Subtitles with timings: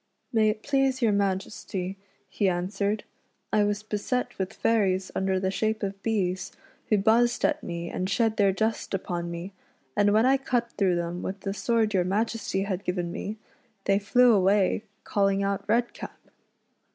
[0.33, 1.95] "May it please your Majesty,"
[2.27, 3.03] he answered,"
[3.53, 6.51] I was beset with fairies under the shape of bees,
[6.89, 9.53] who buzzed at me and shed their dust upon me,
[9.95, 13.37] and when I cut through them with the sword your Majesty had given me,
[13.85, 16.17] they flew away calling out Redcap."